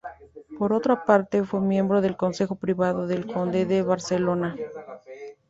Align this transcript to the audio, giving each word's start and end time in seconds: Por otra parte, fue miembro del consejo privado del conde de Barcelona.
Por 0.57 0.73
otra 0.73 1.05
parte, 1.05 1.43
fue 1.43 1.61
miembro 1.61 2.01
del 2.01 2.17
consejo 2.17 2.55
privado 2.55 3.05
del 3.05 3.27
conde 3.31 3.67
de 3.67 3.83
Barcelona. 3.83 4.55